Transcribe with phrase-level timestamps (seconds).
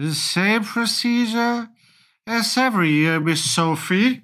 [0.00, 1.68] The same procedure
[2.24, 4.22] as every year, Miss Sophie.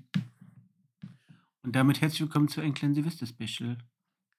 [1.65, 3.79] Und damit herzlich willkommen zu ein kleines Silvester-Special.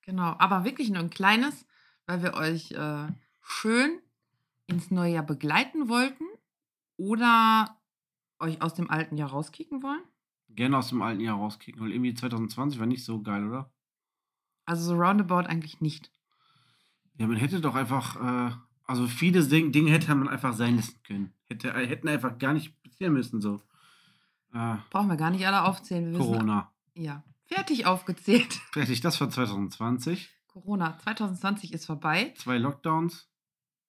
[0.04, 1.66] Genau, aber wirklich nur ein kleines,
[2.06, 3.08] weil wir euch äh,
[3.42, 4.00] schön
[4.68, 6.24] ins neue Jahr begleiten wollten
[6.96, 7.82] oder
[8.40, 10.04] euch aus dem alten Jahr rauskicken wollen.
[10.48, 13.74] Gerne aus dem alten Jahr rauskicken, weil irgendwie 2020 war nicht so geil, oder?
[14.66, 16.14] Also so roundabout eigentlich nicht.
[17.18, 21.02] Ja, man hätte doch einfach, äh, also viele Ding- Dinge hätte man einfach sein lassen
[21.04, 21.34] können.
[21.46, 23.62] Hätte, hätten einfach gar nicht passieren müssen, so.
[24.54, 26.06] Äh, Brauchen wir gar nicht alle aufzählen.
[26.12, 26.72] Wir wissen- Corona.
[26.96, 28.54] Ja, fertig aufgezählt.
[28.72, 30.30] Fertig, das war 2020.
[30.48, 32.34] Corona 2020 ist vorbei.
[32.38, 33.30] Zwei Lockdowns.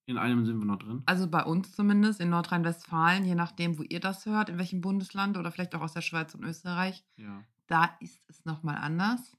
[0.09, 1.03] In einem sind wir noch drin.
[1.07, 5.37] Also bei uns zumindest in Nordrhein-Westfalen, je nachdem, wo ihr das hört, in welchem Bundesland
[5.37, 7.05] oder vielleicht auch aus der Schweiz und Österreich.
[7.17, 9.37] Ja, Da ist es nochmal anders.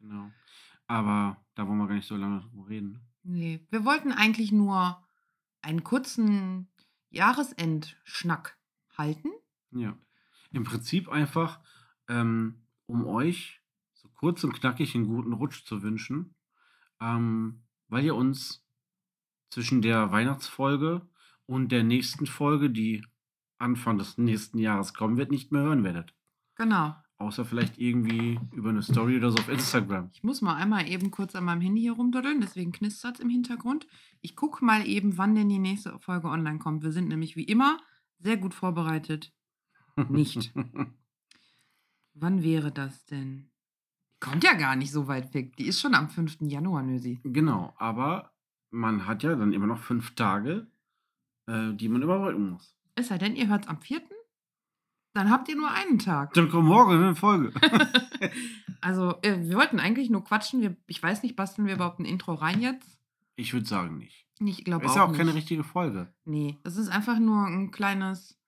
[0.00, 0.30] genau.
[0.88, 3.00] Aber da wollen wir gar nicht so lange drüber reden.
[3.28, 5.06] Nee, wir wollten eigentlich nur
[5.60, 6.66] einen kurzen
[7.10, 8.56] Jahresendschnack
[8.96, 9.28] halten.
[9.70, 9.98] Ja.
[10.50, 11.60] Im Prinzip einfach,
[12.08, 13.60] ähm, um euch
[13.92, 16.36] so kurz und knackig einen guten Rutsch zu wünschen,
[17.02, 18.64] ähm, weil ihr uns
[19.50, 21.06] zwischen der Weihnachtsfolge
[21.44, 23.04] und der nächsten Folge, die
[23.58, 26.14] Anfang des nächsten Jahres kommen wird, nicht mehr hören werdet.
[26.54, 26.96] Genau.
[27.18, 30.08] Außer vielleicht irgendwie über eine Story oder so auf Instagram.
[30.12, 33.28] Ich muss mal einmal eben kurz an meinem Handy hier rumduddeln, deswegen knistert es im
[33.28, 33.88] Hintergrund.
[34.20, 36.84] Ich gucke mal eben, wann denn die nächste Folge online kommt.
[36.84, 37.78] Wir sind nämlich wie immer
[38.18, 39.32] sehr gut vorbereitet.
[40.08, 40.52] Nicht.
[42.14, 43.50] Wann wäre das denn?
[44.14, 45.56] Die kommt ja gar nicht so weit weg.
[45.56, 46.38] Die ist schon am 5.
[46.40, 47.20] Januar, Nösi.
[47.22, 48.32] genau, aber
[48.70, 50.66] man hat ja dann immer noch fünf Tage,
[51.46, 52.74] äh, die man überbrücken muss.
[52.96, 54.00] Es sei denn, ihr hört es am 4.
[55.18, 56.32] Dann habt ihr nur einen Tag.
[56.34, 57.52] Dann kommt morgen eine Folge.
[58.80, 60.60] Also, äh, wir wollten eigentlich nur quatschen.
[60.60, 62.96] Wir, ich weiß nicht, basteln wir überhaupt ein Intro rein jetzt?
[63.34, 64.26] ich würde sagen nicht.
[64.38, 65.18] Ich glaube Ist auch, ja auch nicht.
[65.18, 66.12] keine richtige Folge.
[66.24, 68.38] Nee, es ist einfach nur ein kleines.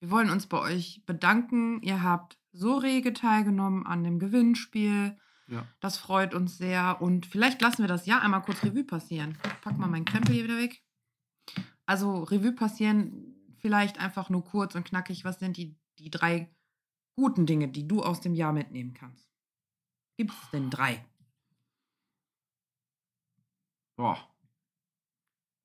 [0.00, 1.80] Wir wollen uns bei euch bedanken.
[1.82, 5.16] Ihr habt so rege teilgenommen an dem Gewinnspiel.
[5.46, 5.64] Ja.
[5.80, 7.00] Das freut uns sehr.
[7.00, 9.38] Und vielleicht lassen wir das Jahr einmal kurz Revue passieren.
[9.42, 10.82] Ich pack mal meinen Krempel hier wieder weg.
[11.86, 15.24] Also Revue passieren, vielleicht einfach nur kurz und knackig.
[15.24, 16.54] Was sind die, die drei
[17.16, 19.28] guten Dinge, die du aus dem Jahr mitnehmen kannst?
[20.16, 21.04] Gibt es denn drei?
[23.96, 24.28] Boah.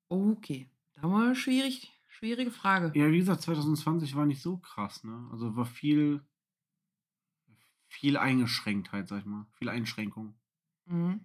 [0.08, 2.92] Okay, da haben wir eine schwierig, schwierige Frage.
[2.98, 5.28] Ja, wie gesagt, 2020 war nicht so krass, ne?
[5.32, 6.24] Also war viel,
[7.86, 9.46] viel Eingeschränktheit, sag ich mal.
[9.52, 10.34] Viel Einschränkung
[10.86, 11.24] Mhm.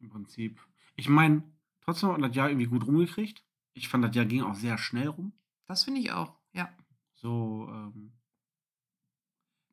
[0.00, 0.60] im Prinzip.
[0.96, 1.42] Ich meine,
[1.82, 3.44] trotzdem hat man das Jahr irgendwie gut rumgekriegt.
[3.74, 5.32] Ich fand, das Jahr ging auch sehr schnell rum.
[5.66, 6.37] Das finde ich auch.
[7.20, 8.12] So, ähm,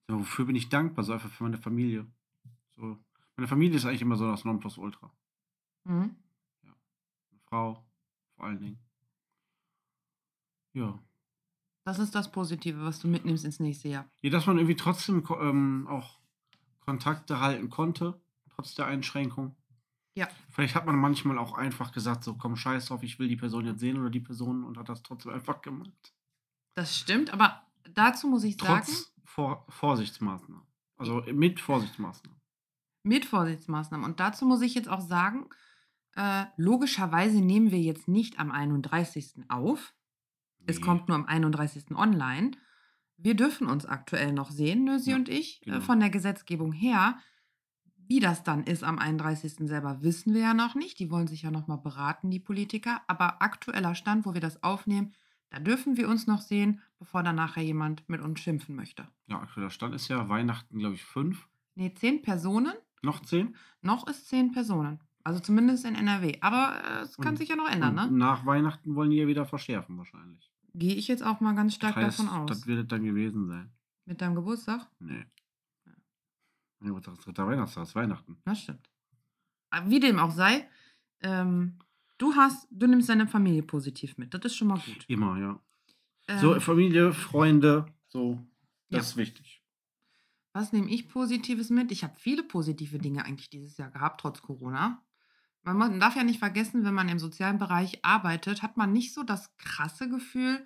[0.08, 1.04] so, wofür bin ich dankbar?
[1.04, 2.08] So einfach für meine Familie.
[2.76, 2.98] So,
[3.36, 5.12] meine Familie ist eigentlich immer so das Nonplusultra.
[5.84, 6.16] Mhm.
[6.64, 7.86] Eine Frau,
[8.36, 8.80] vor allen Dingen.
[10.74, 10.98] Ja.
[11.84, 14.10] Das ist das Positive, was du mitnimmst ins nächste Jahr.
[14.22, 16.20] Ja, dass man irgendwie trotzdem ähm, auch
[16.80, 18.20] Kontakte halten konnte,
[18.56, 19.56] trotz der Einschränkung.
[20.16, 20.28] Ja.
[20.50, 23.66] Vielleicht hat man manchmal auch einfach gesagt, so komm, scheiß drauf, ich will die Person
[23.66, 26.16] jetzt sehen oder die Person und hat das trotzdem einfach gemacht.
[26.76, 27.62] Das stimmt, aber
[27.94, 30.64] dazu muss ich sagen, Trotz Vor Vorsichtsmaßnahmen.
[30.98, 32.40] Also mit Vorsichtsmaßnahmen.
[33.04, 34.06] mit Vorsichtsmaßnahmen.
[34.06, 35.50] Und dazu muss ich jetzt auch sagen,
[36.16, 39.44] äh, logischerweise nehmen wir jetzt nicht am 31.
[39.50, 39.94] auf.
[40.66, 40.86] Es Nee.
[40.86, 41.96] kommt nur am 31.
[41.96, 42.52] online.
[43.18, 45.78] Wir dürfen uns aktuell noch sehen, Nösi Ja, und ich, genau.
[45.78, 47.18] äh, von der Gesetzgebung her.
[48.08, 49.68] Wie das dann ist am 31.
[49.68, 51.00] selber, wissen wir ja noch nicht.
[51.00, 53.02] Die wollen sich ja noch mal beraten, die Politiker.
[53.08, 55.14] Aber aktueller Stand, wo wir das aufnehmen,
[55.56, 59.08] da dürfen wir uns noch sehen, bevor dann nachher jemand mit uns schimpfen möchte.
[59.28, 61.48] Ja, aktueller Stand ist ja Weihnachten, glaube ich, fünf.
[61.76, 62.74] Nee, zehn Personen.
[63.02, 63.56] Noch zehn.
[63.82, 65.00] Noch ist zehn Personen.
[65.24, 66.38] Also zumindest in NRW.
[66.42, 68.12] Aber äh, es kann Und- sich ja noch ändern, ne?
[68.12, 70.52] nach Weihnachten wollen die ja wieder verschärfen, wahrscheinlich.
[70.74, 72.48] Gehe ich jetzt auch mal ganz stark das heißt, davon aus.
[72.50, 73.72] das wird es dann gewesen sein.
[74.06, 74.86] Mit deinem Geburtstag?
[75.00, 75.26] Nee.
[76.80, 78.38] Mein Geburtstag ist dritter Weihnachtstag, ist Weihnachten.
[78.44, 78.90] Das stimmt.
[79.70, 80.70] Aber Wie dem auch sei,
[81.22, 81.80] ähm,
[82.18, 84.34] du hast, du nimmst deine Familie positiv mit.
[84.34, 85.06] Das ist schon mal gut.
[85.08, 85.60] Immer, ja.
[86.28, 88.40] Ähm, So, Familie, Freunde, so,
[88.90, 89.00] das Ja.
[89.12, 89.62] ist wichtig.
[90.54, 91.92] Was nehme ich Positives mit?
[91.92, 95.04] Ich habe viele positive Dinge eigentlich dieses Jahr gehabt, trotz Corona.
[95.64, 99.14] Man man darf ja nicht vergessen, wenn man im sozialen Bereich arbeitet, hat man nicht
[99.14, 100.66] so das krasse Gefühl,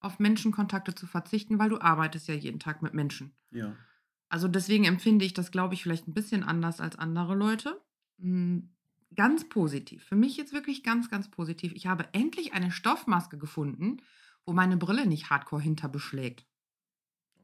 [0.00, 3.34] auf Menschenkontakte zu verzichten, weil du arbeitest ja jeden Tag mit Menschen.
[3.52, 3.76] Ja.
[4.28, 7.80] Also deswegen empfinde ich das, glaube ich, vielleicht ein bisschen anders als andere Leute.
[9.14, 10.04] Ganz positiv.
[10.04, 11.72] Für mich jetzt wirklich ganz, ganz positiv.
[11.74, 13.98] Ich habe endlich eine Stoffmaske gefunden,
[14.44, 16.46] wo meine Brille nicht hardcore hinter beschlägt.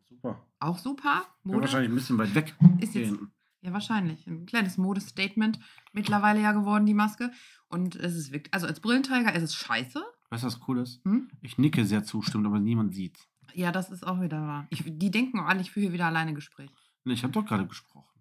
[0.08, 0.44] Super.
[0.58, 1.22] Auch super.
[1.24, 1.60] Ja, Mode.
[1.62, 2.54] wahrscheinlich ein bisschen weit weg.
[2.80, 3.14] Ist jetzt-.
[3.60, 4.26] Ja, wahrscheinlich.
[4.26, 5.58] Ein kleines Modestatement
[5.92, 7.32] mittlerweile ja geworden, die Maske.
[7.68, 11.02] Und es ist wirklich, also als Brillenträger ist es scheiße, Weißt du, was cool ist?
[11.04, 11.30] Hm?
[11.40, 13.26] Ich nicke sehr zustimmend, aber niemand sieht's.
[13.54, 14.66] Ja, das ist auch wieder wahr.
[14.70, 16.70] Ich, die denken alle, ich führe hier wieder alleine Gespräch.
[17.04, 18.17] Nee, Ich habe doch gerade gesprochen.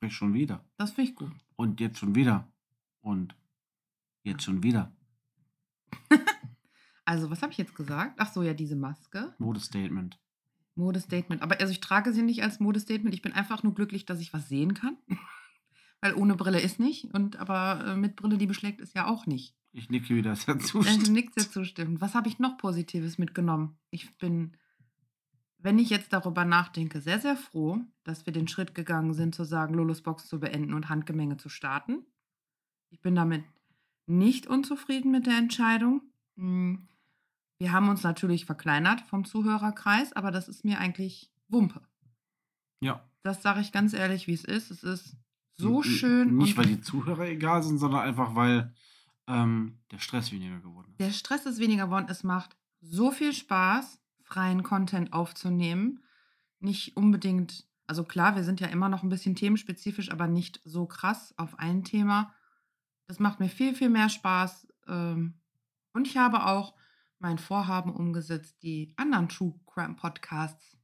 [0.00, 0.08] Ja.
[0.08, 0.64] Spreche schon wieder.
[0.78, 1.32] Das finde ich gut.
[1.56, 2.50] Und jetzt schon wieder.
[3.02, 3.34] Und
[4.22, 4.92] jetzt schon wieder.
[7.06, 8.14] Also, was habe ich jetzt gesagt?
[8.18, 9.34] Ach so, ja, diese Maske.
[9.38, 10.20] Modestatement.
[10.76, 11.42] Modestatement.
[11.42, 13.12] Aber also ich trage sie nicht als Modestatement.
[13.14, 14.96] Ich bin einfach nur glücklich, dass ich was sehen kann.
[16.00, 17.12] Weil ohne Brille ist nicht.
[17.12, 19.56] Und aber äh, mit Brille, die beschlägt, ist ja auch nicht.
[19.72, 21.10] Ich nicke wieder sehr Also zustimmend.
[21.10, 22.00] nickt sehr zustimmend.
[22.00, 23.76] Was habe ich noch Positives mitgenommen?
[23.90, 24.56] Ich bin,
[25.62, 29.44] wenn ich jetzt darüber nachdenke, sehr, sehr froh, dass wir den Schritt gegangen sind, zu
[29.44, 32.06] sagen, Lolos Box zu beenden und Handgemenge zu starten.
[32.90, 33.44] Ich bin damit
[34.06, 36.02] nicht unzufrieden mit der Entscheidung.
[36.36, 36.88] Hm,
[37.58, 41.82] Wir haben uns natürlich verkleinert vom Zuhörerkreis, aber das ist mir eigentlich Wumpe.
[42.80, 43.04] Ja.
[43.22, 44.70] Das sage ich ganz ehrlich, wie es ist.
[44.70, 45.16] Es ist
[45.52, 46.36] so schön.
[46.38, 48.72] Nicht, weil die Zuhörer egal sind, sondern einfach, weil
[49.26, 51.00] ähm, der Stress weniger geworden ist.
[51.00, 52.06] Der Stress ist weniger geworden.
[52.08, 56.02] Es macht so viel Spaß, freien Content aufzunehmen.
[56.60, 60.86] Nicht unbedingt, also klar, wir sind ja immer noch ein bisschen themenspezifisch, aber nicht so
[60.86, 62.32] krass auf ein Thema.
[63.06, 64.68] Das macht mir viel, viel mehr Spaß.
[64.88, 65.40] ähm,
[65.92, 66.74] Und ich habe auch
[67.18, 70.76] mein Vorhaben umgesetzt, die anderen True Crime Podcasts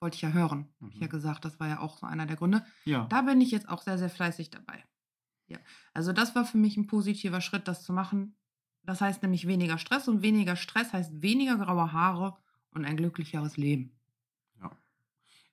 [0.00, 0.68] wollte ich ja hören.
[0.80, 1.10] Habe ich ja Mhm.
[1.10, 2.64] gesagt, das war ja auch so einer der Gründe.
[2.84, 3.06] Ja.
[3.06, 4.84] Da bin ich jetzt auch sehr, sehr fleißig dabei.
[5.48, 5.58] Ja,
[5.92, 8.36] also das war für mich ein positiver Schritt, das zu machen.
[8.84, 12.36] Das heißt nämlich weniger Stress und weniger Stress heißt weniger graue Haare
[12.72, 13.92] und ein glücklicheres Leben.
[14.60, 14.70] ja.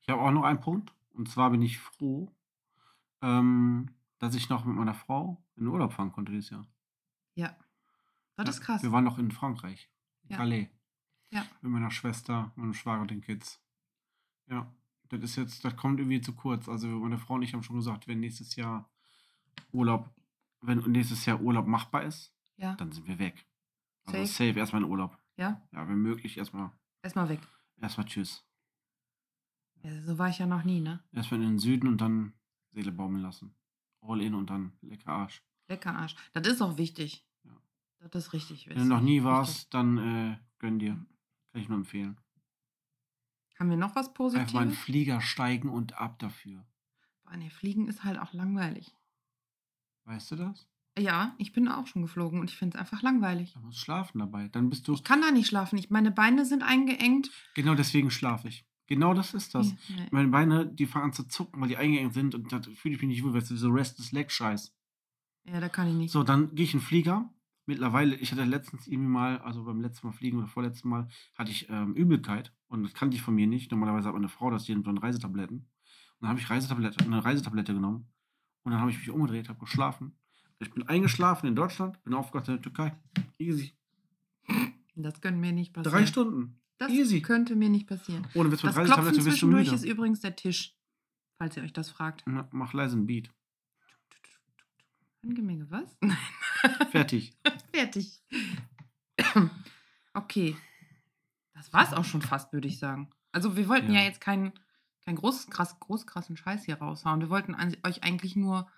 [0.02, 0.94] Ich habe auch noch einen Punkt.
[1.14, 2.32] Und zwar bin ich froh,
[3.22, 3.90] ähm,
[4.20, 6.66] dass ich noch mit meiner Frau in den Urlaub fahren konnte dieses Jahr.
[7.36, 7.56] Ja,
[8.36, 8.84] das Ja, ist krass.
[8.84, 9.90] Wir waren noch in Frankreich.
[10.24, 10.38] In Ja.
[10.38, 10.70] Calais.
[11.32, 11.46] Ja.
[11.62, 13.62] Mit meiner Schwester, meinem Schwager, den Kids.
[14.48, 14.74] Ja.
[15.10, 16.70] Das ist jetzt, das kommt irgendwie zu kurz.
[16.70, 18.90] Also meine Frau und ich haben schon gesagt, wenn nächstes Jahr
[19.72, 20.10] Urlaub,
[20.62, 23.46] wenn nächstes Jahr Urlaub machbar ist, Ja, dann sind wir weg.
[24.06, 24.28] Also Safe.
[24.52, 25.18] safe, erstmal in Urlaub.
[25.38, 27.40] ja, Ja, wenn möglich, erstmal, erstmal weg.
[27.82, 28.46] erstmal tschüss.
[29.82, 31.02] Ja, so war ich ja noch nie, ne?
[31.14, 32.34] Erstmal in den Süden und dann
[32.72, 33.56] Seele baumeln lassen.
[34.02, 35.42] All in und dann lecker Arsch.
[35.68, 36.16] Lecker Arsch.
[36.34, 37.26] Das ist auch wichtig.
[37.44, 37.52] Ja.
[38.00, 39.24] Das ist richtig Wenn du noch nie wichtig.
[39.26, 40.94] warst, dann äh, gönn dir.
[41.52, 42.20] Kann ich nur empfehlen.
[43.58, 44.80] Haben wir noch was Einfach mal in Positives?
[44.80, 46.66] Flieger steigen und ab dafür.
[47.24, 48.96] Boah, nee, Fliegen ist halt auch langweilig.
[50.06, 50.69] Weißt du das?
[50.98, 53.54] Ja, ich bin auch schon geflogen und ich finde es einfach langweilig.
[53.54, 54.50] Du musst schlafen dabei.
[54.50, 54.94] Dann bist du.
[54.94, 55.78] Ich kann da nicht schlafen.
[55.78, 57.30] Ich, meine Beine sind eingeengt.
[57.56, 58.66] Genau deswegen schlafe ich.
[58.88, 59.76] Genau das ist das.
[59.88, 60.08] Nee.
[60.12, 63.02] Meine Beine, die fangen an zu zucken, weil die eingeengt sind und da fühle ich
[63.02, 64.74] mich nicht wohl, weil es so Restless Leg Scheiß.
[65.46, 66.12] Ja, da kann ich nicht.
[66.12, 67.32] So, dann gehe ich in den Flieger.
[67.68, 71.52] Mittlerweile, ich hatte letztens irgendwie mal, also beim letzten Mal fliegen oder vorletzten Mal, hatte
[71.52, 73.70] ich ähm, Übelkeit und das kannte ich von mir nicht.
[73.70, 75.58] Normalerweise hat meine Frau das, nimmt dann Reisetabletten.
[75.58, 75.68] Und
[76.22, 78.08] dann habe ich Reisetablette, eine Reisetablette genommen
[78.64, 80.18] und dann habe ich mich umgedreht, habe geschlafen.
[80.60, 82.96] Ich bin eingeschlafen in Deutschland, bin aufgewacht in der Türkei.
[83.38, 83.74] Easy.
[84.96, 85.98] Das könnte mir nicht passieren.
[85.98, 86.60] Drei Stunden.
[86.78, 87.22] Das Easy.
[87.22, 88.28] könnte mir nicht passieren.
[88.34, 89.76] Ohne Witz mit Das Klopfen Reisetablette wirst du zwischendurch müde.
[89.76, 90.76] ist übrigens der Tisch,
[91.38, 92.24] falls ihr euch das fragt.
[92.26, 93.32] Na, mach leise einen Beat.
[95.24, 95.98] Angemenge, was?
[96.92, 97.34] Fertig.
[97.74, 98.22] Fertig.
[100.14, 100.56] okay.
[101.54, 103.10] Das war's auch schon fast, würde ich sagen.
[103.32, 104.06] Also wir wollten ja, Ja.
[104.06, 104.54] jetzt keinen
[105.06, 107.20] kein groß, krass, groß krassen Scheiß hier raushauen.
[107.20, 108.70] Wir wollten an, euch eigentlich nur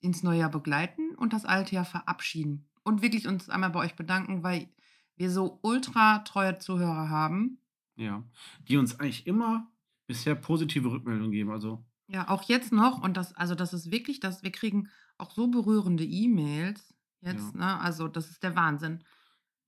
[0.00, 2.68] ins neue Jahr begleiten und das alte Jahr verabschieden.
[2.82, 4.68] Und wirklich uns einmal bei euch bedanken, weil
[5.16, 7.58] wir so ultra treue Zuhörer haben.
[7.96, 8.24] Ja.
[8.68, 9.70] Die uns eigentlich immer
[10.06, 11.50] bisher positive Rückmeldungen geben.
[11.50, 13.02] Also, Ja, auch jetzt noch.
[13.02, 17.78] Und das, also das ist wirklich, das, wir kriegen auch so berührende E-Mails jetzt, ne?
[17.78, 19.04] Also das ist der Wahnsinn.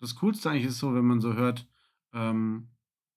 [0.00, 1.68] das Coolste eigentlich ist so, wenn man so hört,
[2.14, 2.70] ähm,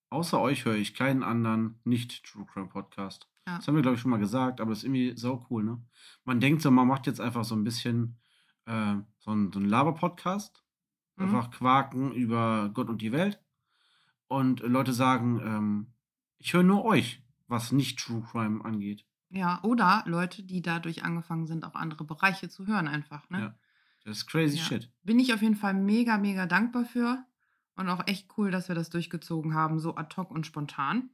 [0.10, 3.30] außer euch höre ich keinen anderen nicht-True Crime Podcast.
[3.48, 3.58] Ja.
[3.58, 5.82] Das haben wir, glaube ich, schon mal gesagt, aber es ist irgendwie so cool, ne?
[6.24, 8.18] Man denkt so, man macht jetzt einfach so ein bisschen
[8.66, 10.64] äh, so ein, so ein Laber-Podcast.
[11.16, 11.24] Mhm.
[11.26, 13.40] Einfach quaken über Gott und die Welt.
[14.28, 15.94] Und Leute sagen, ähm,
[16.40, 19.06] ich höre nur euch, was nicht True Crime angeht.
[19.30, 23.30] Ja, oder Leute, die dadurch angefangen sind, auch andere Bereiche zu hören, einfach.
[23.30, 23.40] Ne?
[23.40, 23.56] Ja.
[24.04, 24.64] Das ist crazy Ja.
[24.64, 24.92] shit.
[25.04, 27.24] Bin ich auf jeden Fall mega, mega dankbar für.
[27.76, 31.10] Und auch echt cool, dass wir das durchgezogen haben, so ad hoc und spontan.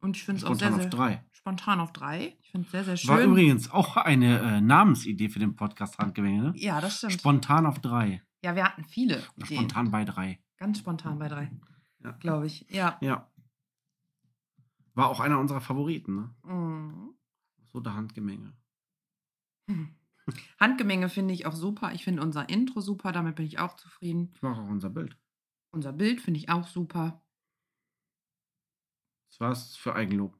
[0.00, 1.24] Und ich finde es auch sehr, Spontan sehr auf drei.
[1.32, 2.36] spontan auf drei.
[2.42, 3.10] Ich finde es sehr, sehr schön.
[3.10, 6.52] War übrigens auch eine äh, Namensidee für den Podcast Handgemenge, ne?
[6.56, 7.12] ja, das stimmt.
[7.14, 8.22] Spontan auf drei.
[8.42, 9.58] ja, wir hatten viele Oder Ideen.
[9.58, 10.40] spontan bei drei.
[10.56, 11.50] Ganz spontan bei drei,
[12.02, 12.12] Ja.
[12.12, 12.66] glaube ich.
[12.70, 12.96] Ja.
[13.02, 13.30] Ja.
[14.94, 16.34] War auch einer unserer Favoriten, ne?
[16.44, 17.14] Mhm.
[17.72, 18.52] So der Handgemenge.
[20.58, 21.92] Handgemenge finde ich auch super.
[21.92, 24.32] Ich finde unser Intro super, damit bin ich auch zufrieden.
[24.34, 25.16] Ich mache auch unser Bild.
[25.72, 27.22] Unser Bild finde ich auch super.
[29.30, 30.36] Das war's für Eigenlob.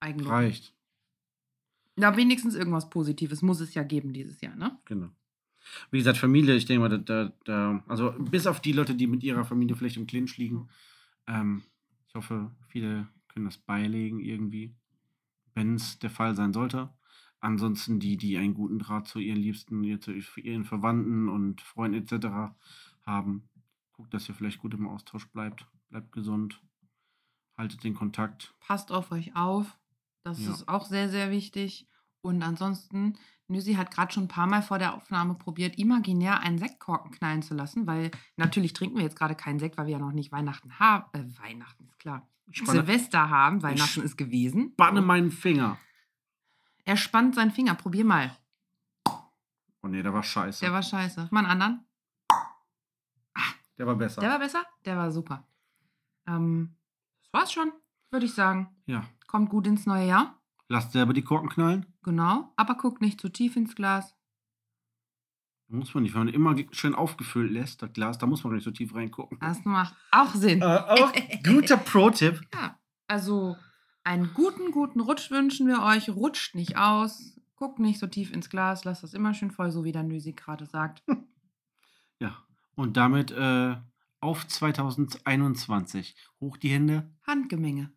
[0.00, 0.28] Eigentlich.
[0.28, 0.74] Reicht.
[1.98, 4.78] Ja, wenigstens irgendwas Positives muss es ja geben dieses Jahr, ne?
[4.84, 5.08] Genau.
[5.90, 9.22] Wie gesagt, Familie, ich denke mal, da, da, also bis auf die Leute, die mit
[9.22, 10.68] ihrer Familie vielleicht im Clinch liegen,
[11.26, 11.62] ähm,
[12.08, 14.74] ich hoffe, viele können das beilegen irgendwie,
[15.54, 16.90] wenn es der Fall sein sollte.
[17.40, 22.54] Ansonsten die, die einen guten Draht zu ihren Liebsten, zu ihren Verwandten und Freunden etc.
[23.02, 23.48] haben,
[23.92, 25.66] guckt, dass ihr vielleicht gut im Austausch bleibt.
[25.90, 26.60] Bleibt gesund.
[27.56, 28.54] Haltet den Kontakt.
[28.60, 29.78] Passt auf euch auf.
[30.24, 30.50] Das Ja.
[30.52, 31.88] ist auch sehr, sehr wichtig.
[32.20, 33.16] Und ansonsten,
[33.48, 37.42] Nüsi hat gerade schon ein paar Mal vor der Aufnahme probiert, imaginär einen Sektkorken knallen
[37.42, 40.32] zu lassen, weil natürlich trinken wir jetzt gerade keinen Sekt, weil wir ja noch nicht
[40.32, 41.04] Weihnachten haben.
[41.12, 42.28] Äh, Weihnachten ist klar.
[42.50, 44.70] Spanne, Silvester haben, Weihnachten ist gewesen.
[44.72, 45.78] spanne meinen Finger.
[46.84, 47.74] Er spannt seinen Finger.
[47.74, 48.36] Probier mal.
[49.82, 50.60] Oh nee, der war scheiße.
[50.60, 51.28] Der war scheiße.
[51.30, 51.86] Mal einen anderen.
[53.78, 54.20] Der war besser.
[54.20, 54.64] Der war besser?
[54.84, 55.46] Der war super.
[56.26, 56.76] Ähm,
[57.32, 57.72] das war's schon,
[58.10, 58.74] würde ich sagen.
[58.86, 59.04] ja.
[59.26, 60.40] Kommt gut ins neue Jahr.
[60.68, 61.84] Lasst selber die Korken knallen.
[62.04, 62.52] Genau.
[62.56, 64.14] Aber guckt nicht zu tief ins Glas.
[65.68, 68.62] Muss man nicht, wenn man immer schön aufgefüllt lässt, das Glas, da muss man nicht
[68.62, 69.38] so tief reingucken.
[69.40, 70.62] Das macht auch Sinn.
[70.62, 71.12] Äh, auch
[71.44, 72.40] guter Pro-Tipp.
[72.54, 72.78] Ja,
[73.08, 73.56] also
[74.04, 76.08] einen guten, guten Rutsch wünschen wir euch.
[76.08, 77.36] Rutscht nicht aus.
[77.56, 78.84] Guckt nicht so tief ins Glas.
[78.84, 81.02] Lasst das immer schön voll, so wie der Nüsi gerade sagt.
[82.20, 82.34] Ja.
[82.76, 83.76] Und damit äh,
[84.26, 86.16] auf 2021.
[86.40, 87.08] Hoch die Hände.
[87.22, 87.92] Handgemenge.